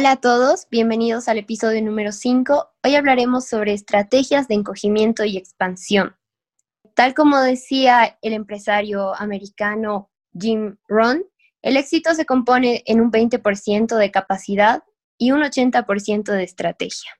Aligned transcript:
Hola 0.00 0.12
a 0.12 0.16
todos, 0.16 0.66
bienvenidos 0.70 1.28
al 1.28 1.36
episodio 1.36 1.82
número 1.82 2.10
5. 2.10 2.70
Hoy 2.84 2.94
hablaremos 2.94 3.46
sobre 3.46 3.74
estrategias 3.74 4.48
de 4.48 4.54
encogimiento 4.54 5.26
y 5.26 5.36
expansión. 5.36 6.16
Tal 6.94 7.12
como 7.12 7.38
decía 7.38 8.16
el 8.22 8.32
empresario 8.32 9.14
americano 9.14 10.08
Jim 10.32 10.76
Rohn, 10.88 11.24
el 11.60 11.76
éxito 11.76 12.14
se 12.14 12.24
compone 12.24 12.82
en 12.86 13.02
un 13.02 13.12
20% 13.12 13.98
de 13.98 14.10
capacidad 14.10 14.84
y 15.18 15.32
un 15.32 15.42
80% 15.42 16.32
de 16.32 16.44
estrategia. 16.44 17.10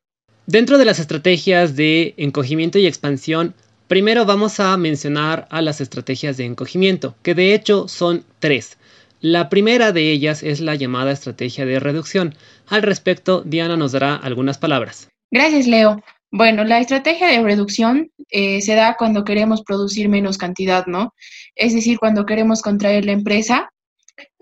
Dentro 0.47 0.79
de 0.79 0.87
las 0.87 1.01
estrategias 1.01 1.77
de 1.77 2.15
encogimiento 2.17 2.79
y 2.79 2.87
expansión, 2.87 3.55
primero 3.89 4.25
vamos 4.25 4.59
a 4.59 4.75
mencionar 4.79 5.47
a 5.51 5.61
las 5.61 5.83
estrategias 5.83 6.39
de 6.39 6.47
encogimiento, 6.47 7.15
que 7.23 7.35
de 7.35 7.53
hecho 7.53 7.89
son 7.89 8.25
tres. 8.39 8.79
La 9.21 9.51
primera 9.51 9.93
de 9.93 10.11
ellas 10.11 10.43
es 10.43 10.61
la 10.61 10.75
llamada 10.75 11.13
estrategia 11.13 11.67
de 11.67 11.79
reducción. 11.79 12.35
Al 12.67 12.83
respecto, 12.83 13.43
Diana 13.43 13.77
nos 13.77 13.93
dará 13.93 14.17
algunas 14.17 14.57
palabras. 14.57 15.11
Gracias, 15.31 15.67
Leo. 15.67 16.03
Bueno, 16.33 16.65
la 16.65 16.79
estrategia 16.79 17.27
de 17.27 17.43
reducción 17.43 18.11
eh, 18.31 18.63
se 18.63 18.75
da 18.75 18.97
cuando 18.97 19.25
queremos 19.25 19.63
producir 19.63 20.09
menos 20.09 20.39
cantidad, 20.39 20.87
¿no? 20.87 21.15
Es 21.55 21.75
decir, 21.75 21.99
cuando 21.99 22.25
queremos 22.25 22.63
contraer 22.63 23.05
la 23.05 23.13
empresa 23.13 23.71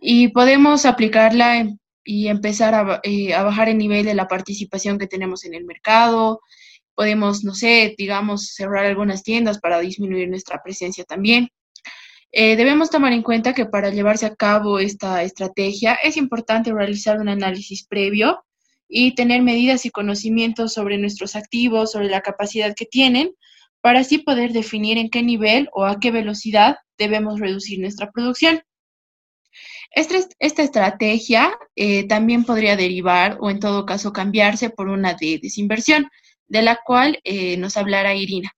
y 0.01 0.29
podemos 0.29 0.87
aplicarla 0.87 1.67
y 2.05 2.29
empezar 2.29 2.75
a, 2.75 3.01
eh, 3.03 3.34
a, 3.34 3.43
bajar 3.43 3.69
el 3.69 3.79
nivel 3.79 4.05
de 4.05 4.15
la 4.15 4.29
participación 4.29 4.99
que 4.99 5.09
tenemos 5.09 5.45
en 5.45 5.55
el 5.55 5.65
mercado. 5.65 6.41
Podemos, 6.95 7.43
no 7.43 7.55
sé, 7.55 7.95
digamos, 7.99 8.55
cerrar 8.55 8.87
algunas 8.87 9.25
tiendas 9.25 9.59
para 9.59 9.81
disminuir 9.81 10.29
nuestra 10.29 10.62
presencia 10.62 11.05
también. 11.05 11.49
Eh, 12.31 12.57
debemos 12.57 12.91
tomar 12.91 13.12
en 13.12 13.23
cuenta 13.23 13.55
que 13.55 13.65
para 13.65 13.91
llevarse 13.91 14.27
a 14.27 14.34
cabo 14.34 14.79
esta 14.79 15.23
estrategia 15.23 15.95
es 15.95 16.17
importante 16.17 16.73
realizar 16.73 17.21
un 17.21 17.29
análisis 17.29 17.87
previo 17.87 18.45
y 18.87 19.15
tener 19.15 19.43
medidas 19.43 19.87
y 19.87 19.91
conocimientos 19.91 20.75
sobre 20.75 20.99
nuestros 20.99 21.37
activos, 21.37 21.93
sobre 21.93 22.09
la 22.09 22.21
capacidad 22.21 22.75
que 22.75 22.87
tienen, 22.87 23.34
para 23.81 24.01
así 24.01 24.19
poder 24.19 24.53
definir 24.53 24.99
en 24.99 25.09
qué 25.11 25.23
nivel 25.23 25.69
o 25.73 25.84
a 25.84 26.01
qué 26.01 26.11
velocidad 26.11 26.77
debemos 26.99 27.41
reducir 27.41 27.81
nuestra 27.81 28.11
producción. 28.11 28.62
Esta, 29.91 30.65
estrategia 30.65 31.59
eh, 31.75 32.06
también 32.06 32.45
podría 32.45 32.77
derivar 32.77 33.39
o 33.41 33.51
en 33.51 33.61
todo 33.61 33.87
caso 33.87 34.12
cambiarse 34.12 34.71
por 34.71 34.89
una 34.89 35.15
de 35.15 35.39
desinversión, 35.43 36.09
de 36.47 36.62
la 36.62 36.79
cual 36.84 37.21
eh, 37.25 37.56
nos 37.56 37.77
hablará 37.77 38.15
Irina. 38.15 38.53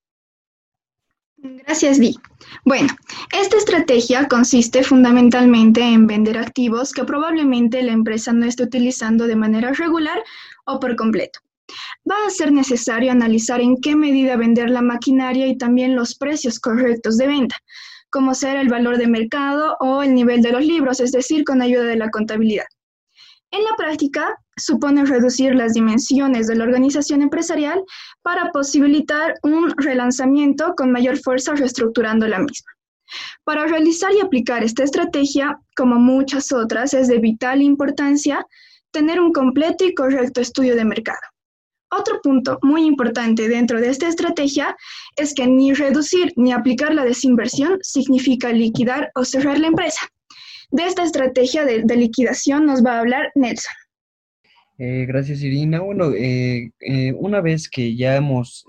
Gracias, 1.43 1.99
Di. 1.99 2.17
Bueno, 2.65 2.89
esta 3.33 3.57
estrategia 3.57 4.29
consiste 4.29 4.83
fundamentalmente 4.83 5.81
en 5.81 6.07
vender 6.07 6.37
activos 6.37 6.93
que 6.93 7.05
probablemente 7.05 7.83
la 7.83 7.93
empresa 7.93 8.33
no 8.33 8.45
esté 8.45 8.65
utilizando 8.65 9.27
de 9.27 9.37
manera 9.37 9.73
regular 9.73 10.23
o 10.67 10.79
por 10.79 10.97
completo. 10.97 11.41
Va 12.11 12.17
a 12.27 12.31
ser 12.31 12.53
necesario 12.53 13.11
analizar 13.11 13.61
en 13.61 13.77
qué 13.81 13.97
medida 13.97 14.37
vender 14.37 14.69
la 14.69 14.83
maquinaria 14.83 15.47
y 15.47 15.57
también 15.57 15.97
los 15.97 16.15
precios 16.15 16.59
correctos 16.59 17.17
de 17.17 17.29
venta, 17.29 17.57
como 18.11 18.35
ser 18.35 18.57
el 18.57 18.69
valor 18.69 18.99
de 18.99 19.07
mercado 19.07 19.77
o 19.81 20.03
el 20.03 20.15
nivel 20.15 20.43
de 20.43 20.53
los 20.53 20.65
libros, 20.65 21.01
es 21.01 21.13
decir, 21.13 21.45
con 21.45 21.63
ayuda 21.63 21.85
de 21.85 21.97
la 21.97 22.11
contabilidad. 22.11 22.67
En 23.53 23.65
la 23.65 23.75
práctica, 23.77 24.39
supone 24.57 25.05
reducir 25.05 25.55
las 25.55 25.73
dimensiones 25.73 26.47
de 26.47 26.55
la 26.55 26.65
organización 26.65 27.21
empresarial 27.23 27.83
para 28.23 28.53
posibilitar 28.53 29.35
un 29.43 29.71
relanzamiento 29.77 30.75
con 30.77 30.93
mayor 30.93 31.19
fuerza 31.19 31.55
reestructurando 31.55 32.29
la 32.29 32.39
misma. 32.39 32.71
Para 33.43 33.67
realizar 33.67 34.13
y 34.15 34.21
aplicar 34.21 34.63
esta 34.63 34.85
estrategia, 34.85 35.59
como 35.77 35.97
muchas 35.97 36.53
otras, 36.53 36.95
es 36.95 37.09
de 37.09 37.19
vital 37.19 37.61
importancia 37.61 38.47
tener 38.93 39.21
un 39.21 39.33
completo 39.33 39.85
y 39.85 39.95
correcto 39.95 40.41
estudio 40.41 40.77
de 40.77 40.85
mercado. 40.85 41.19
Otro 41.93 42.21
punto 42.23 42.59
muy 42.63 42.85
importante 42.85 43.49
dentro 43.49 43.81
de 43.81 43.89
esta 43.89 44.07
estrategia 44.07 44.77
es 45.17 45.35
que 45.35 45.49
ni 45.49 45.75
reducir 45.75 46.33
ni 46.37 46.53
aplicar 46.53 46.95
la 46.95 47.05
desinversión 47.05 47.79
significa 47.83 48.53
liquidar 48.53 49.11
o 49.17 49.25
cerrar 49.25 49.59
la 49.59 49.67
empresa. 49.67 50.07
De 50.71 50.87
esta 50.87 51.03
estrategia 51.03 51.65
de, 51.65 51.97
liquidación 51.97 52.65
nos 52.67 52.85
va 52.85 52.97
a 52.97 53.01
hablar 53.01 53.33
Nelson. 53.35 53.73
Eh, 54.79 55.05
gracias, 55.07 55.43
Irina. 55.43 55.81
Bueno, 55.81 56.13
eh, 56.13 56.71
eh, 56.81 57.13
una 57.13 57.41
vez 57.41 57.69
que 57.69 57.97
ya 57.97 58.17
hemos 58.17 58.65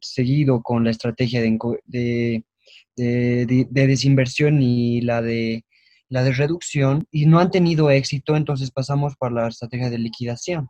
seguido 0.00 0.62
con 0.62 0.84
la 0.84 0.90
estrategia 0.90 1.42
de, 1.42 2.42
desinversión 2.96 4.62
y 4.62 5.02
la 5.02 5.20
de, 5.20 5.64
la 6.08 6.24
de 6.24 6.32
reducción 6.32 7.06
y 7.10 7.26
no 7.26 7.38
han 7.38 7.50
tenido 7.50 7.90
éxito, 7.90 8.34
entonces 8.34 8.70
pasamos 8.70 9.14
por 9.16 9.30
la 9.32 9.46
estrategia 9.48 9.90
de 9.90 9.98
liquidación. 9.98 10.68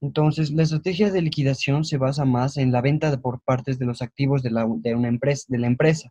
Entonces, 0.00 0.50
la 0.50 0.64
estrategia 0.64 1.10
de 1.12 1.22
liquidación 1.22 1.84
se 1.84 1.98
basa 1.98 2.24
más 2.24 2.56
en 2.56 2.72
la 2.72 2.80
venta 2.80 3.16
por 3.20 3.40
partes 3.42 3.78
de 3.78 3.86
los 3.86 4.02
activos 4.02 4.42
de, 4.42 4.50
la, 4.50 4.66
de 4.78 4.94
una 4.96 5.08
empresa, 5.08 5.44
de 5.48 5.58
la 5.58 5.68
empresa 5.68 6.10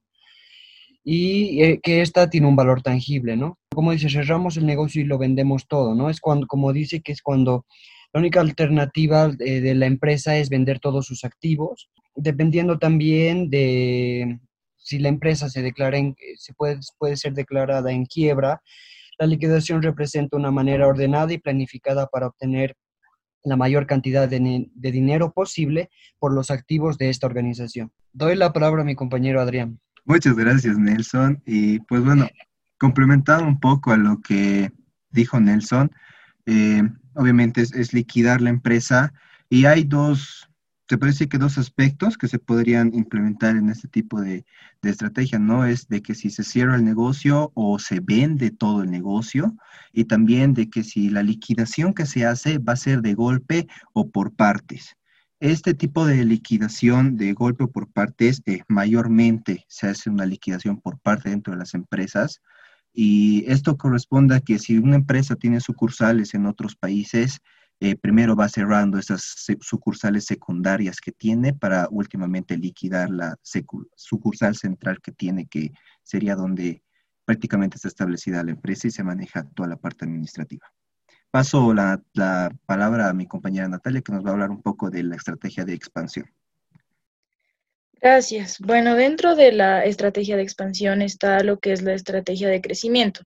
y 1.03 1.63
eh, 1.63 1.79
que 1.81 2.01
esta 2.01 2.29
tiene 2.29 2.47
un 2.47 2.56
valor 2.56 2.81
tangible, 2.81 3.35
¿no? 3.35 3.57
Como 3.73 3.91
dice, 3.91 4.09
cerramos 4.09 4.57
el 4.57 4.66
negocio 4.66 5.01
y 5.01 5.06
lo 5.06 5.17
vendemos 5.17 5.67
todo, 5.67 5.95
¿no? 5.95 6.09
Es 6.09 6.19
cuando, 6.19 6.47
como 6.47 6.73
dice, 6.73 7.01
que 7.01 7.12
es 7.12 7.22
cuando 7.22 7.66
la 8.13 8.19
única 8.19 8.41
alternativa 8.41 9.29
de, 9.29 9.73
la 9.73 9.85
empresa 9.85 10.38
es 10.38 10.50
vender 10.50 10.79
todos 10.79 11.06
sus 11.06 11.23
activos, 11.23 11.90
dependiendo 12.16 12.78
también 12.78 13.50
de 13.50 14.40
si 14.78 15.00
la 15.00 15.09
empresa 15.09 15.50
se 15.50 15.61
declara 15.61 15.97
en, 15.97 16.16
se 16.38 16.53
puede, 16.53 16.79
puede 16.97 17.16
ser 17.16 17.34
declarada 17.34 17.91
en 17.91 18.06
quiebra, 18.06 18.61
la 19.17 19.28
liquidación 19.28 19.81
representa 19.81 20.35
una 20.35 20.51
manera 20.51 20.88
ordenada 20.88 21.31
y 21.31 21.38
planificada 21.38 22.07
para 22.07 22.28
obtener 22.28 22.75
la 23.44 23.56
mayor 23.56 23.88
cantidad 23.88 24.28
de 24.28 24.69
dinero 24.75 25.31
posible 25.31 25.90
por 26.19 26.34
los 26.34 26.51
activos 26.51 26.97
de 26.97 27.09
esta 27.09 27.28
organización. 27.28 27.91
Doy 28.13 28.35
la 28.35 28.53
palabra 28.53 28.81
a 28.81 28.85
mi 28.85 28.95
compañero 28.95 29.41
Adrián. 29.41 29.79
Muchas 30.06 30.35
gracias, 30.35 30.78
Nelson. 30.78 31.41
Y 31.45 31.79
pues 31.81 32.03
bueno, 32.03 32.28
complementando 32.78 33.47
un 33.47 33.59
poco 33.59 33.91
a 33.91 33.97
lo 33.97 34.22
que 34.22 34.72
dijo 35.12 35.39
Nelson, 35.39 35.91
eh, 36.45 36.84
obviamente 37.13 37.62
es, 37.62 37.94
liquidar 37.94 38.41
la 38.41 38.50
empresa 38.50 39.13
y 39.50 39.66
hay 39.66 39.84
dos, 39.84 40.50
puede 40.88 41.11
decir 41.11 41.29
que 41.29 41.38
dos 41.38 41.57
aspectos 41.57 42.17
que 42.17 42.28
se 42.28 42.40
podrían 42.40 42.94
implementar 42.94 43.56
en 43.56 43.69
este 43.69 43.88
tipo 43.88 44.19
de, 44.19 44.45
de 44.81 44.90
estrategia, 44.90 45.38
¿no? 45.40 45.66
Es 45.66 45.88
de 45.88 46.01
que 46.01 46.16
si 46.16 46.29
se 46.29 46.44
cierra 46.44 46.75
el 46.75 46.84
negocio 46.84 47.51
o 47.53 47.78
se 47.78 48.00
vende 48.00 48.50
todo 48.50 48.81
el 48.81 48.90
negocio 48.90 49.56
y 49.94 50.06
también 50.06 50.53
de 50.53 50.69
que 50.69 50.84
si 50.84 51.09
la 51.09 51.23
liquidación 51.23 51.94
que 51.94 52.06
se 52.06 52.25
hace 52.25 52.57
va 52.57 52.73
a 52.73 52.78
ser 52.78 53.01
de 53.01 53.13
golpe 53.13 53.67
o 53.94 54.09
por 54.09 54.34
partes. 54.34 54.95
Este 55.41 55.74
tipo 55.74 56.06
de 56.06 56.24
liquidación 56.24 57.18
de 57.18 57.34
golpe 57.34 57.66
por 57.66 57.91
partes, 57.91 58.44
eh, 58.46 58.62
mayormente 58.68 59.66
se 59.68 59.88
hace 59.88 60.12
una 60.12 60.28
liquidación 60.28 60.79
por 60.79 61.00
parte 61.00 61.31
dentro 61.31 61.52
de 61.52 61.57
las 61.57 61.74
empresas 61.74 62.44
y 62.94 63.43
esto 63.52 63.76
corresponde 63.76 64.35
a 64.35 64.41
que 64.41 64.59
si 64.59 64.78
una 64.78 64.97
empresa 64.97 65.35
tiene 65.35 65.59
sucursales 65.59 66.35
en 66.35 66.46
otros 66.46 66.76
países, 66.76 67.40
eh, 67.79 67.96
primero 67.96 68.35
va 68.35 68.49
cerrando 68.49 68.99
esas 68.99 69.23
sucursales 69.61 70.26
secundarias 70.26 71.02
que 71.02 71.11
tiene 71.11 71.55
para 71.55 71.88
últimamente 71.90 72.55
liquidar 72.55 73.09
la 73.09 73.35
sucursal 73.96 74.55
central 74.55 75.02
que 75.02 75.11
tiene, 75.11 75.47
que 75.47 75.72
sería 76.03 76.35
donde 76.35 76.84
prácticamente 77.26 77.78
está 77.78 77.88
establecida 77.88 78.43
la 78.43 78.52
empresa 78.52 78.90
y 78.90 78.91
se 78.91 79.03
maneja 79.03 79.49
toda 79.55 79.70
la 79.70 79.78
parte 79.78 80.05
administrativa. 80.05 80.72
Paso 81.31 81.73
la, 81.73 82.01
palabra 82.66 83.07
a 83.07 83.13
mi 83.13 83.25
compañera 83.25 83.69
Natalia, 83.69 84.01
que 84.01 84.11
nos 84.11 84.25
va 84.25 84.29
a 84.29 84.33
hablar 84.33 84.49
un 84.49 84.61
poco 84.61 84.89
de 84.89 85.01
la 85.03 85.16
estrategia 85.16 85.63
de 85.63 85.73
expansión. 85.73 86.25
Gracias. 88.01 88.59
Bueno, 88.59 88.95
dentro 88.95 89.35
de 89.35 89.53
la 89.53 89.85
estrategia 89.85 90.35
de 90.35 90.43
expansión 90.43 91.01
está 91.01 91.41
lo 91.41 91.59
que 91.59 91.72
es 91.72 91.83
la 91.83 91.93
estrategia 91.93 92.49
de 92.49 92.59
crecimiento. 92.59 93.22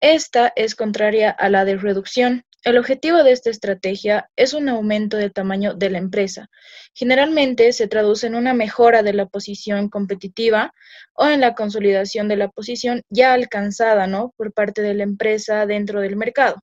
Esta 0.00 0.52
es 0.56 0.74
contraria 0.74 1.30
a 1.30 1.50
la 1.50 1.66
de 1.66 1.76
reducción. 1.76 2.44
El 2.62 2.78
objetivo 2.78 3.22
de 3.22 3.32
esta 3.32 3.50
estrategia 3.50 4.30
es 4.36 4.54
un 4.54 4.70
aumento 4.70 5.18
del 5.18 5.34
tamaño 5.34 5.74
de 5.74 5.90
la 5.90 5.98
empresa. 5.98 6.48
Generalmente 6.94 7.74
se 7.74 7.88
traduce 7.88 8.26
en 8.26 8.36
una 8.36 8.54
mejora 8.54 9.02
de 9.02 9.12
la 9.12 9.26
posición 9.26 9.90
competitiva 9.90 10.72
o 11.12 11.28
en 11.28 11.42
la 11.42 11.54
consolidación 11.54 12.26
de 12.28 12.36
la 12.36 12.48
posición 12.48 13.02
ya 13.10 13.34
alcanzada 13.34 14.06
¿no? 14.06 14.32
por 14.38 14.54
parte 14.54 14.80
de 14.80 14.94
la 14.94 15.02
empresa 15.02 15.66
dentro 15.66 16.00
del 16.00 16.16
mercado. 16.16 16.62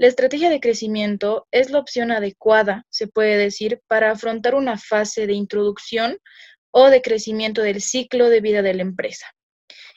La 0.00 0.06
estrategia 0.06 0.48
de 0.48 0.60
crecimiento 0.60 1.46
es 1.50 1.68
la 1.68 1.78
opción 1.78 2.10
adecuada, 2.10 2.86
se 2.88 3.06
puede 3.06 3.36
decir, 3.36 3.82
para 3.86 4.10
afrontar 4.10 4.54
una 4.54 4.78
fase 4.78 5.26
de 5.26 5.34
introducción 5.34 6.16
o 6.70 6.88
de 6.88 7.02
crecimiento 7.02 7.60
del 7.60 7.82
ciclo 7.82 8.30
de 8.30 8.40
vida 8.40 8.62
de 8.62 8.72
la 8.72 8.80
empresa. 8.80 9.26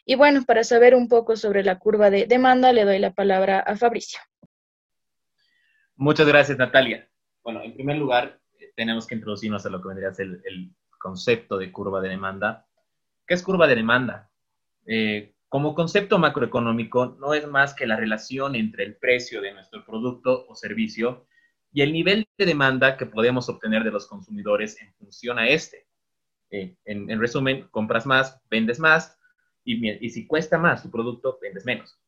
Y 0.04 0.16
bueno, 0.16 0.44
para 0.46 0.66
saber 0.66 0.94
un 0.94 1.08
poco 1.08 1.38
sobre 1.38 1.64
la 1.64 1.80
curva 1.80 2.10
de 2.10 2.26
demanda, 2.26 2.74
le 2.74 2.84
doy 2.84 3.00
la 3.00 3.14
palabra 3.14 3.62
a 3.62 3.78
Fabricio. 3.78 4.20
Muchas 5.96 6.28
gracias, 6.28 6.58
Natalia. 6.58 7.10
Bueno, 7.42 7.64
en 7.64 7.74
primer 7.74 7.96
lugar, 7.96 8.42
eh, 8.60 8.74
tenemos 8.76 9.08
que 9.08 9.16
introducirnos 9.16 9.66
a 9.66 9.70
lo 9.70 9.82
que 9.82 9.88
vendría 9.88 10.10
a 10.10 10.14
ser 10.14 10.28
el, 10.44 10.76
concepto 11.00 11.58
de 11.58 11.72
curva 11.72 12.02
de 12.02 12.10
demanda. 12.10 12.68
¿Qué 13.26 13.36
es 13.36 13.42
curva 13.44 13.68
de 13.68 13.76
demanda? 13.76 14.30
Eh, 14.86 15.33
como 15.54 15.76
concepto 15.76 16.18
macroeconómico, 16.18 17.16
no 17.20 17.36
es 17.36 17.48
más 17.48 17.76
que 17.76 17.86
la 17.86 17.96
relación 17.96 18.56
entre 18.56 18.86
el 18.86 18.96
precio 18.96 19.40
de 19.40 19.54
nuestro 19.54 19.86
producto 19.86 20.48
o 20.48 20.56
servicio 20.56 21.28
y 21.72 21.84
el 21.84 21.94
nivel 21.94 22.28
de 22.40 22.48
demanda 22.48 22.98
que 22.98 23.06
podemos 23.06 23.48
obtener 23.50 23.84
de 23.84 23.92
los 23.92 24.08
consumidores 24.08 24.82
en 24.82 24.92
función 24.96 25.38
a 25.38 25.48
este. 25.48 25.86
Eh, 26.50 26.76
en, 26.86 27.20
resumen, 27.20 27.68
compras 27.70 28.08
más, 28.08 28.42
vendes 28.50 28.80
más, 28.80 29.16
y, 29.64 30.04
y 30.04 30.10
si 30.10 30.26
cuesta 30.26 30.58
más 30.58 30.82
tu 30.82 30.90
producto, 30.90 31.38
vendes 31.40 31.66
menos. 31.66 32.00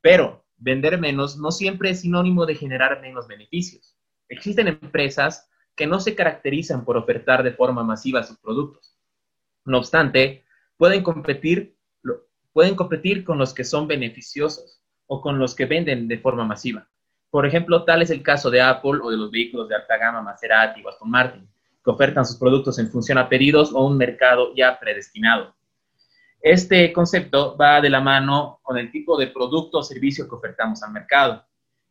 Pero 0.00 0.44
vender 0.56 0.98
menos 0.98 1.36
no 1.38 1.52
siempre 1.52 1.90
es 1.90 2.00
sinónimo 2.00 2.46
de 2.46 2.56
generar 2.56 3.00
menos 3.00 3.28
beneficios. 3.28 3.96
Existen 4.28 4.66
empresas 4.66 5.48
que 5.76 5.86
no 5.86 6.00
se 6.00 6.16
caracterizan 6.16 6.84
por 6.84 6.96
ofertar 6.96 7.44
de 7.44 7.52
forma 7.52 7.84
masiva 7.84 8.24
sus 8.24 8.38
productos. 8.38 8.98
No 9.64 9.78
obstante, 9.78 10.44
pueden 10.76 11.04
competir, 11.04 11.76
pueden 12.52 12.74
competir 12.74 13.24
con 13.24 13.38
los 13.38 13.54
que 13.54 13.64
son 13.64 13.86
beneficiosos 13.86 14.80
o 15.06 15.20
con 15.20 15.38
los 15.38 15.54
que 15.54 15.66
venden 15.66 16.08
de 16.08 16.18
forma 16.18 16.44
masiva. 16.44 16.88
Por 17.30 17.46
ejemplo, 17.46 17.84
tal 17.84 18.02
es 18.02 18.10
el 18.10 18.22
caso 18.22 18.50
de 18.50 18.60
Apple 18.60 19.00
o 19.02 19.10
de 19.10 19.16
los 19.16 19.30
vehículos 19.30 19.68
de 19.68 19.76
alta 19.76 19.96
gama 19.96 20.22
Maserati 20.22 20.82
o 20.84 20.88
Aston 20.88 21.10
Martin, 21.10 21.48
que 21.82 21.90
ofertan 21.90 22.26
sus 22.26 22.36
productos 22.36 22.78
en 22.78 22.90
función 22.90 23.18
a 23.18 23.28
pedidos 23.28 23.72
o 23.72 23.86
un 23.86 23.96
mercado 23.96 24.54
ya 24.54 24.78
predestinado. 24.78 25.54
Este 26.42 26.92
concepto 26.92 27.56
va 27.56 27.80
de 27.80 27.88
la 27.88 28.00
mano 28.00 28.58
con 28.62 28.76
el 28.76 28.90
tipo 28.90 29.16
de 29.16 29.28
producto 29.28 29.78
o 29.78 29.82
servicio 29.82 30.28
que 30.28 30.34
ofertamos 30.34 30.82
al 30.82 30.92
mercado. 30.92 31.44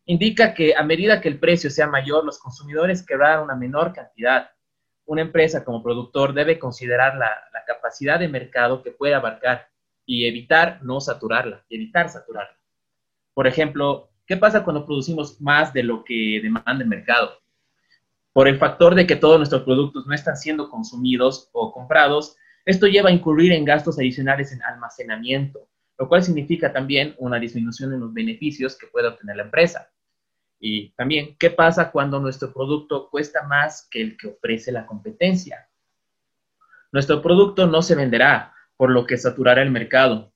Indica 0.06 0.54
que 0.54 0.76
a 0.76 0.84
medida 0.84 1.22
que 1.22 1.30
el 1.30 1.40
precio 1.40 1.70
sea 1.70 1.88
mayor, 1.88 2.26
los 2.26 2.38
consumidores 2.38 3.06
querrán 3.06 3.44
una 3.44 3.56
menor 3.56 3.94
cantidad. 3.94 4.50
Una 5.06 5.22
empresa 5.22 5.64
como 5.64 5.82
productor 5.82 6.34
debe 6.34 6.60
considerar 6.60 7.16
la, 7.16 7.32
capacidad 7.66 8.20
de 8.20 8.28
mercado 8.28 8.84
que 8.84 8.92
puede 8.92 9.14
abarcar 9.14 9.70
y 10.06 10.26
evitar 10.26 10.80
no 10.84 11.00
saturarla, 11.00 11.64
evitar 11.70 12.10
saturarla. 12.10 12.58
Por 13.34 13.48
ejemplo, 13.48 14.10
¿qué 14.26 14.38
pasa 14.38 14.64
cuando 14.64 14.86
producimos 14.86 15.40
más 15.42 15.74
de 15.74 15.84
lo 15.84 16.04
que 16.04 16.40
demanda 16.42 16.84
el 16.84 16.88
mercado? 16.88 17.40
Por 18.34 18.48
el 18.48 18.58
factor 18.58 18.96
de 18.96 19.06
que 19.06 19.16
todos 19.16 19.38
nuestros 19.38 19.64
productos 19.64 20.06
no 20.08 20.14
están 20.14 20.38
siendo 20.38 20.70
consumidos 20.70 21.50
o 21.52 21.72
comprados, 21.72 22.38
esto 22.66 22.88
lleva 22.88 23.10
a 23.10 23.14
incurrir 23.14 23.52
en 23.52 23.66
gastos 23.66 23.98
adicionales 23.98 24.52
en 24.52 24.62
almacenamiento, 24.64 25.68
lo 25.98 26.08
cual 26.08 26.24
significa 26.24 26.72
también 26.72 27.16
una 27.18 27.40
disminución 27.40 27.94
en 27.94 28.00
los 28.00 28.14
beneficios 28.14 28.78
que 28.78 28.88
puede 28.88 29.08
obtener 29.08 29.36
la 29.36 29.44
empresa. 29.44 29.92
Y 30.60 30.90
también, 30.92 31.36
¿qué 31.40 31.50
pasa 31.50 31.92
cuando 31.92 32.20
nuestro 32.20 32.54
producto 32.54 33.10
cuesta 33.10 33.44
más 33.44 33.88
que 33.90 34.02
el 34.02 34.18
que 34.18 34.28
ofrece 34.28 34.72
la 34.72 34.86
competencia? 34.86 35.68
Nuestro 36.92 37.22
producto 37.22 37.66
no 37.66 37.82
se 37.82 37.96
venderá, 37.96 38.54
por 38.82 38.90
lo 38.90 39.06
que 39.06 39.16
saturará 39.16 39.62
el 39.62 39.70
mercado. 39.70 40.34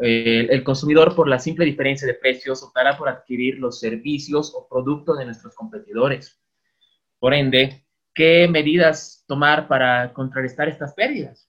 el 0.00 0.64
consumidor, 0.64 1.14
por 1.14 1.28
la 1.28 1.38
simple 1.38 1.64
diferencia 1.64 2.08
de 2.08 2.14
precios, 2.14 2.60
optará 2.64 2.98
por 2.98 3.08
adquirir 3.08 3.60
los 3.60 3.78
servicios 3.78 4.52
o 4.52 4.66
productos 4.68 5.16
de 5.16 5.26
nuestros 5.26 5.54
competidores. 5.54 6.36
Por 7.20 7.34
ende, 7.34 7.86
¿qué 8.12 8.48
medidas 8.48 9.24
tomar 9.28 9.68
para 9.68 10.12
contrarrestar 10.12 10.68
estas 10.68 10.92
pérdidas? 10.94 11.48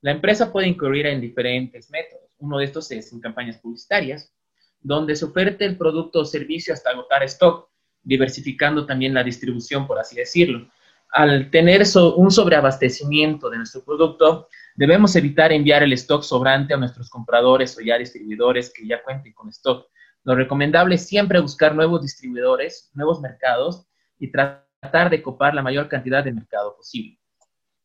La 0.00 0.12
empresa 0.12 0.50
puede 0.50 0.66
incurrir 0.66 1.04
en 1.08 1.20
diferentes 1.20 1.90
métodos. 1.90 2.30
Uno 2.38 2.56
de 2.56 2.64
estos 2.64 2.90
es 2.90 3.12
en 3.12 3.20
campañas 3.20 3.58
publicitarias, 3.58 4.32
donde 4.80 5.14
se 5.14 5.26
oferte 5.26 5.66
el 5.66 5.76
producto 5.76 6.20
o 6.20 6.24
servicio 6.24 6.72
hasta 6.72 6.88
agotar 6.88 7.22
stock, 7.24 7.68
diversificando 8.02 8.86
también 8.86 9.12
la 9.12 9.22
distribución, 9.22 9.86
por 9.86 9.98
así 9.98 10.16
decirlo. 10.16 10.70
Al 11.10 11.50
tener 11.50 11.82
un 12.16 12.30
sobreabastecimiento 12.30 13.48
de 13.48 13.58
nuestro 13.58 13.84
producto, 13.84 14.48
debemos 14.74 15.16
evitar 15.16 15.52
enviar 15.52 15.82
el 15.82 15.92
stock 15.94 16.22
sobrante 16.22 16.74
a 16.74 16.76
nuestros 16.76 17.08
compradores 17.08 17.76
o 17.78 17.80
ya 17.80 17.96
distribuidores 17.96 18.72
que 18.72 18.86
ya 18.86 19.02
cuenten 19.02 19.32
con 19.32 19.48
stock. 19.48 19.86
Lo 20.24 20.34
recomendable 20.34 20.96
es 20.96 21.06
siempre 21.06 21.40
buscar 21.40 21.74
nuevos 21.74 22.02
distribuidores, 22.02 22.90
nuevos 22.94 23.20
mercados 23.20 23.86
y 24.18 24.30
tratar 24.30 25.10
de 25.10 25.22
copar 25.22 25.54
la 25.54 25.62
mayor 25.62 25.88
cantidad 25.88 26.24
de 26.24 26.32
mercado 26.32 26.76
posible. 26.76 27.18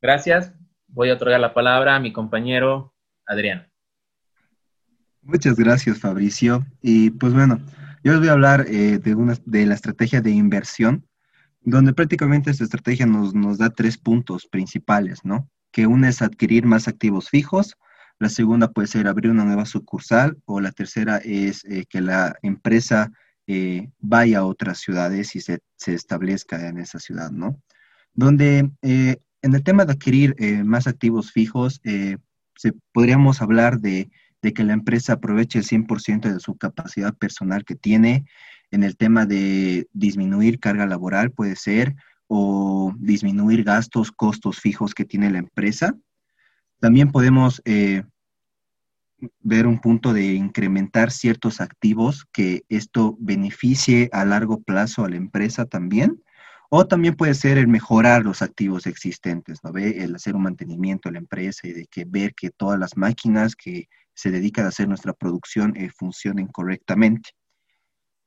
Gracias 0.01 0.53
voy 0.93 1.09
a 1.09 1.13
otorgar 1.13 1.39
la 1.39 1.53
palabra 1.53 1.95
a 1.95 1.99
mi 1.99 2.13
compañero 2.13 2.93
Adrián. 3.25 3.67
Muchas 5.21 5.55
gracias, 5.55 5.99
Fabricio. 5.99 6.65
Y 6.81 7.11
pues 7.11 7.33
bueno, 7.33 7.59
yo 8.03 8.11
les 8.11 8.19
voy 8.19 8.29
a 8.29 8.33
hablar 8.33 8.65
eh, 8.67 8.97
de, 8.97 9.15
una, 9.15 9.35
de 9.45 9.65
la 9.65 9.75
estrategia 9.75 10.21
de 10.21 10.31
inversión, 10.31 11.07
donde 11.61 11.93
prácticamente 11.93 12.51
esta 12.51 12.63
estrategia 12.63 13.05
nos, 13.05 13.33
nos 13.33 13.57
da 13.57 13.69
tres 13.69 13.97
puntos 13.97 14.47
principales, 14.47 15.19
¿no? 15.23 15.49
Que 15.71 15.87
una 15.87 16.09
es 16.09 16.21
adquirir 16.21 16.65
más 16.65 16.87
activos 16.87 17.29
fijos, 17.29 17.77
la 18.19 18.29
segunda 18.29 18.71
puede 18.71 18.87
ser 18.87 19.07
abrir 19.07 19.31
una 19.31 19.45
nueva 19.45 19.65
sucursal 19.65 20.37
o 20.45 20.59
la 20.59 20.71
tercera 20.71 21.17
es 21.17 21.65
eh, 21.65 21.85
que 21.89 22.01
la 22.01 22.35
empresa 22.43 23.11
eh, 23.47 23.89
vaya 23.99 24.39
a 24.39 24.45
otras 24.45 24.79
ciudades 24.79 25.35
y 25.35 25.41
se, 25.41 25.59
se, 25.75 25.93
establezca 25.95 26.67
en 26.67 26.77
esa 26.77 26.99
ciudad, 26.99 27.31
¿no? 27.31 27.59
Donde 28.13 28.69
en 29.41 29.55
el 29.55 29.63
tema 29.63 29.85
de 29.85 29.93
adquirir 29.93 30.35
eh, 30.37 30.63
más 30.63 30.87
activos 30.87 31.31
fijos, 31.31 31.81
eh, 31.83 32.17
se, 32.55 32.73
podríamos 32.93 33.41
hablar 33.41 33.79
de, 33.79 34.09
que 34.41 34.63
la 34.63 34.73
empresa 34.73 35.13
aproveche 35.13 35.59
el 35.59 35.65
100% 35.65 36.33
de 36.33 36.39
su 36.39 36.55
capacidad 36.57 37.13
personal 37.15 37.63
que 37.63 37.75
tiene. 37.75 38.25
En 38.71 38.83
el 38.83 38.97
tema 38.97 39.25
de 39.25 39.87
disminuir 39.93 40.59
carga 40.59 40.85
laboral, 40.85 41.31
puede 41.31 41.55
ser, 41.55 41.95
o 42.27 42.93
disminuir 42.97 43.63
gastos, 43.65 44.11
costos 44.11 44.59
fijos 44.59 44.93
que 44.93 45.03
tiene 45.03 45.29
la 45.29 45.39
empresa. 45.39 45.97
También 46.79 47.11
podemos 47.11 47.61
eh, 47.65 48.03
ver 49.41 49.67
un 49.67 49.79
punto 49.79 50.13
de 50.13 50.33
incrementar 50.33 51.11
ciertos 51.11 51.59
activos 51.61 52.25
que 52.31 52.63
esto 52.69 53.17
beneficie 53.19 54.09
a 54.13 54.23
largo 54.23 54.61
plazo 54.61 55.03
a 55.03 55.09
la 55.09 55.17
empresa 55.17 55.65
también. 55.65 56.23
O 56.69 56.87
también 56.87 57.15
puede 57.15 57.33
ser 57.33 57.57
el 57.57 57.67
mejorar 57.67 58.23
los 58.23 58.41
activos 58.41 58.87
existentes, 58.87 59.59
¿no 59.61 59.73
ve? 59.73 60.01
El 60.01 60.15
hacer 60.15 60.35
un 60.35 60.43
mantenimiento 60.43 61.09
de 61.09 61.13
la 61.13 61.19
empresa 61.19 61.67
y 61.67 61.73
de 61.73 61.85
que 61.87 62.05
ver 62.05 62.33
que 62.33 62.49
todas 62.49 62.79
las 62.79 62.95
máquinas 62.95 63.57
que 63.57 63.89
se 64.13 64.31
dedican 64.31 64.63
a 64.63 64.69
hacer 64.69 64.87
nuestra 64.87 65.11
producción 65.11 65.75
eh, 65.75 65.89
funcionen 65.89 66.47
correctamente. 66.47 67.31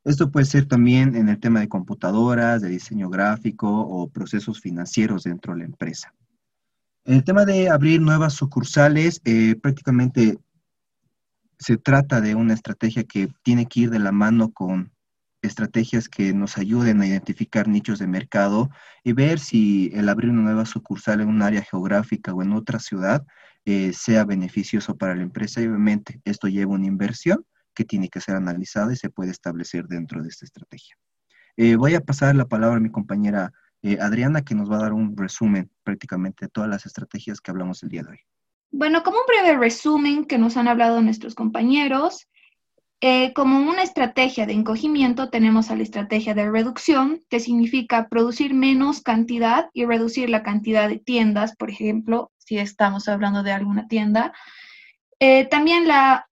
Esto 0.05 0.31
puede 0.31 0.45
ser 0.45 0.67
también 0.67 1.17
en 1.17 1.31
el 1.31 1.41
tema 1.41 1.61
de 1.61 1.69
computadoras, 1.69 2.61
de 2.61 2.69
diseño 2.69 3.09
gráfico 3.09 3.69
o 3.69 4.09
procesos 4.11 4.61
financieros 4.61 5.25
dentro 5.25 5.55
de 5.55 5.61
la 5.61 5.65
empresa. 5.65 6.13
En 7.07 7.15
el 7.15 7.25
tema 7.25 7.47
de 7.47 7.71
abrir 7.71 8.03
nuevas 8.03 8.35
sucursales, 8.35 9.23
eh, 9.25 9.57
prácticamente 9.57 10.39
se 11.59 11.79
trata 11.79 12.21
de 12.21 12.35
una 12.35 12.53
estrategia 12.53 13.05
que 13.05 13.33
tiene 13.43 13.67
que 13.67 13.81
ir 13.81 13.91
de 13.91 13.99
la 13.99 14.13
mano 14.13 14.53
con 14.53 14.93
estrategias 15.41 16.09
que 16.09 16.35
nos 16.35 16.59
ayuden 16.59 17.01
a 17.01 17.07
identificar 17.07 17.69
nichos 17.69 17.99
de 17.99 18.07
mercado 18.07 18.71
y 19.05 19.13
ver 19.13 19.39
si 19.39 19.91
el 19.95 20.09
abrir 20.09 20.31
una 20.31 20.43
nueva 20.43 20.67
sucursal 20.67 21.21
en 21.21 21.29
un 21.29 21.43
área 21.43 21.63
geográfica 21.63 22.35
o 22.35 22.43
en 22.43 22.53
otra 22.53 22.79
ciudad 22.79 23.27
eh, 23.65 23.93
sea 23.95 24.25
beneficioso 24.25 24.97
para 24.97 25.15
la 25.15 25.23
empresa. 25.23 25.63
Y 25.63 25.67
obviamente 25.67 26.21
esto 26.25 26.49
lleva 26.49 26.73
una 26.73 26.87
inversión 26.87 27.47
que 27.75 27.85
tiene 27.85 28.09
que 28.09 28.21
ser 28.21 28.37
analizada 28.37 28.93
y 28.93 28.97
se 28.97 29.11
puede 29.11 29.31
establecer 29.31 29.87
dentro 29.87 30.23
de 30.23 30.29
esta 30.29 30.45
estrategia. 30.45 30.97
Eh, 31.57 31.77
voy 31.77 31.95
a 31.95 32.01
pasar 32.01 32.35
la 32.35 32.47
palabra 32.47 32.79
a 32.79 32.81
mi 32.81 32.91
compañera 32.91 33.53
eh, 33.83 33.99
Adriana, 34.01 34.43
que 34.43 34.55
nos 34.55 34.71
va 34.71 34.77
a 34.77 34.83
dar 34.83 34.93
un 34.93 35.17
resumen 35.17 35.71
prácticamente 35.83 36.47
de 36.47 36.51
todas 36.51 36.69
las 36.69 36.87
estrategias 36.87 37.41
que 37.41 37.51
hablamos 37.51 37.83
el 37.83 37.91
día 37.91 38.03
de 38.03 38.11
hoy. 38.11 38.19
Bueno, 38.71 39.03
como 39.03 39.19
un 39.19 39.27
breve 39.27 39.57
resumen 39.57 40.25
que 40.25 40.39
nos 40.39 40.57
han 40.57 40.67
hablado 40.67 41.01
nuestros 41.01 41.35
compañeros, 41.35 42.27
eh, 43.01 43.33
como 43.35 43.59
una 43.59 43.83
estrategia 43.83 44.47
de 44.47 44.55
encogimiento 44.55 45.29
tenemos 45.29 45.71
a 45.71 45.77
la 45.77 45.83
estrategia 45.83 46.35
de 46.35 46.51
reducción, 46.51 47.21
que 47.29 47.39
significa 47.39 48.09
producir 48.09 48.55
menos 48.55 49.03
cantidad 49.03 49.69
y 49.75 49.85
reducir 49.85 50.31
la 50.31 50.43
cantidad 50.43 50.89
de 50.89 50.99
tiendas, 50.99 51.55
por 51.55 51.71
ejemplo, 51.71 52.33
si 52.39 52.59
estamos 52.59 53.07
hablando 53.09 53.43
de 53.43 53.53
alguna 53.53 53.87
tienda. 53.87 54.33
También 55.51 55.89
la 55.89 56.27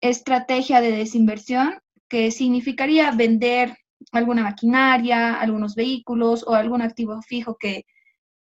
estrategia 0.00 0.80
de 0.80 0.92
desinversión, 0.92 1.80
que 2.08 2.30
significaría 2.30 3.10
vender 3.10 3.76
alguna 4.12 4.42
maquinaria, 4.42 5.34
algunos 5.34 5.74
vehículos 5.74 6.44
o 6.46 6.54
algún 6.54 6.82
activo 6.82 7.20
fijo 7.22 7.56
que 7.58 7.84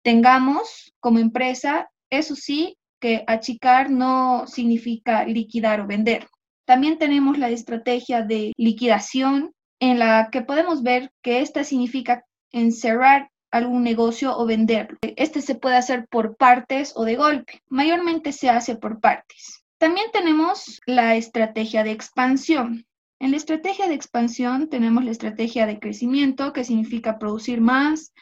tengamos 0.02 0.92
como 1.00 1.18
empresa, 1.18 1.90
eso 2.10 2.34
sí, 2.34 2.76
que 3.00 3.24
achicar 3.26 3.90
no 3.90 4.46
significa 4.46 5.24
liquidar 5.24 5.80
o 5.80 5.86
vender. 5.86 6.28
También 6.66 6.98
tenemos 6.98 7.38
la 7.38 7.50
estrategia 7.50 8.22
de 8.22 8.52
liquidación 8.56 9.52
en 9.80 9.98
la 9.98 10.28
que 10.30 10.42
podemos 10.42 10.82
ver 10.82 11.10
que 11.22 11.40
esta 11.40 11.64
significa 11.64 12.24
encerrar 12.52 13.30
algún 13.50 13.82
negocio 13.82 14.36
o 14.36 14.46
venderlo. 14.46 14.98
Este 15.16 15.40
se 15.40 15.54
puede 15.54 15.76
hacer 15.76 16.06
por 16.08 16.36
partes 16.36 16.92
o 16.94 17.04
de 17.04 17.16
golpe. 17.16 17.62
Mayormente 17.68 18.32
se 18.32 18.50
hace 18.50 18.76
por 18.76 19.00
partes. 19.00 19.59
También 19.80 20.08
tenemos 20.12 20.82
la 20.84 21.16
estrategia 21.16 21.82
de 21.84 21.90
expansión. 21.90 22.84
En 23.18 23.30
la 23.30 23.38
estrategia 23.38 23.88
de 23.88 23.94
expansión 23.94 24.68
tenemos 24.68 25.06
la 25.06 25.10
estrategia 25.10 25.64
de 25.64 25.80
crecimiento, 25.80 26.52
que 26.52 26.64
significa 26.64 27.18
producir 27.18 27.62
más 27.62 28.12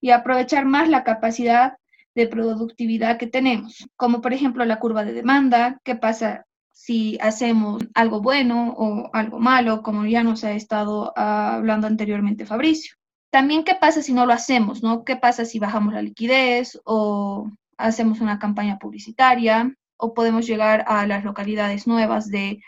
y 0.00 0.10
aprovechar 0.10 0.64
más 0.64 0.88
la 0.88 1.02
capacidad 1.02 1.72
de 2.14 2.28
productividad 2.28 3.18
que 3.18 3.26
tenemos, 3.26 3.88
como 3.96 4.20
por 4.20 4.32
ejemplo 4.32 4.64
la 4.64 4.78
curva 4.78 5.04
de 5.04 5.12
demanda, 5.12 5.80
qué 5.82 5.96
pasa 5.96 6.46
si 6.70 7.18
hacemos 7.20 7.82
algo 7.94 8.22
bueno 8.22 8.72
o 8.78 9.10
algo 9.12 9.40
malo, 9.40 9.82
como 9.82 10.06
ya 10.06 10.22
nos 10.22 10.44
ha 10.44 10.52
estado 10.52 11.12
hablando 11.18 11.88
anteriormente 11.88 12.46
Fabricio. 12.46 12.94
También 13.30 13.64
qué 13.64 13.74
pasa 13.74 14.02
si 14.02 14.12
no 14.12 14.24
lo 14.24 14.32
hacemos, 14.32 14.84
¿no? 14.84 15.02
¿Qué 15.02 15.16
pasa 15.16 15.44
si 15.44 15.58
bajamos 15.58 15.94
la 15.94 16.02
liquidez 16.02 16.80
o 16.84 17.50
hacemos 17.76 18.20
una 18.20 18.38
campaña 18.38 18.78
publicitaria 18.78 19.74
o 19.98 20.14
podemos 20.14 20.46
llegar 20.46 20.84
a 20.86 21.06
las 21.06 21.24
localidades 21.24 21.86
nuevas 21.86 22.28
de 22.28 22.60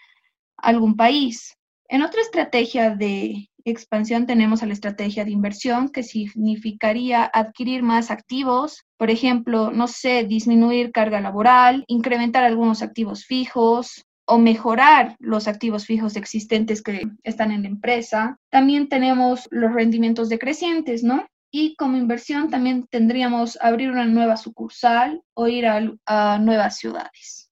algún 0.56 0.96
país? 0.96 1.56
En 1.88 2.02
otra 2.02 2.20
estrategia 2.20 2.90
de 2.90 3.50
expansión 3.64 4.26
tenemos 4.26 4.62
a 4.62 4.66
la 4.66 4.72
estrategia 4.72 5.25
de 5.25 5.32
inversión, 5.32 5.88
que 5.88 6.02
significaría 6.02 7.25
adquirir 7.25 7.82
más 7.82 8.10
activos, 8.10 8.84
por 8.96 9.10
ejemplo, 9.10 9.70
no 9.70 9.88
sé, 9.88 10.25
disminuir 10.25 10.92
carga 10.92 11.20
laboral, 11.20 11.84
incrementar 11.88 12.44
algunos 12.44 12.82
activos 12.82 13.25
fijos 13.25 14.04
o 14.26 14.38
mejorar 14.38 15.16
los 15.18 15.49
activos 15.49 15.87
fijos 15.87 16.16
existentes 16.16 16.82
que 16.82 17.08
están 17.25 17.50
en 17.50 17.62
la 17.62 17.68
empresa. 17.68 18.38
También 18.50 18.88
tenemos 18.88 19.49
los 19.50 19.72
rendimientos 19.72 20.28
decrecientes, 20.28 21.02
¿no? 21.02 21.26
Y 21.50 21.75
como 21.76 21.97
inversión 21.97 22.49
también 22.49 22.87
tendríamos 22.90 23.59
abrir 23.61 23.90
una 23.90 24.04
nueva 24.04 24.37
sucursal 24.37 25.23
o 25.35 25.49
ir 25.49 25.66
a, 25.66 26.38
nuevas 26.38 26.78
ciudades. 26.78 27.50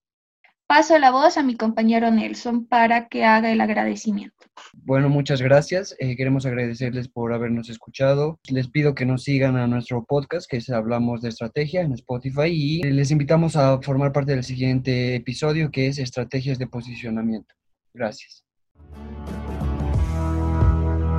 Paso 0.66 0.98
la 0.98 1.10
voz 1.10 1.38
a 1.38 1.42
mi 1.42 1.56
compañero 1.56 2.10
Nelson 2.10 2.66
para 2.66 3.08
que 3.08 3.24
haga 3.24 3.50
el 3.50 3.60
agradecimiento. 3.60 4.36
Bueno, 4.74 5.08
muchas 5.08 5.40
gracias. 5.40 5.96
Eh, 5.98 6.14
queremos 6.14 6.44
agradecerles 6.44 7.08
por 7.08 7.32
habernos 7.32 7.70
escuchado. 7.70 8.38
Les 8.50 8.68
pido 8.68 8.94
que 8.94 9.06
nos 9.06 9.24
sigan 9.24 9.56
a 9.56 9.66
nuestro 9.66 10.04
podcast, 10.04 10.48
que 10.48 10.58
es 10.58 10.68
Hablamos 10.68 11.22
de 11.22 11.30
Estrategia 11.30 11.80
en 11.80 11.92
Spotify, 11.92 12.50
y 12.50 12.82
les 12.82 13.10
invitamos 13.10 13.56
a 13.56 13.80
formar 13.80 14.12
parte 14.12 14.32
del 14.32 14.44
siguiente 14.44 15.14
episodio, 15.14 15.70
que 15.70 15.86
es 15.86 15.98
Estrategias 15.98 16.58
de 16.58 16.66
Posicionamiento. 16.66 17.54
Gracias. 17.94 18.44